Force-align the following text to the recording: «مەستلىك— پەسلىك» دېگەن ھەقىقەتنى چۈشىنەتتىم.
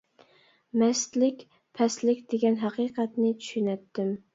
«مەستلىك— 0.83 1.45
پەسلىك» 1.81 2.27
دېگەن 2.35 2.61
ھەقىقەتنى 2.67 3.41
چۈشىنەتتىم. 3.41 4.17